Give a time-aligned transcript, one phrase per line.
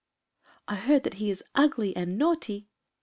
[0.67, 2.67] "I heard that he is ugly and naughty."